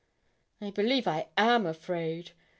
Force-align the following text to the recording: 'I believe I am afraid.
'I 0.61 0.71
believe 0.71 1.07
I 1.07 1.27
am 1.37 1.67
afraid. 1.67 2.31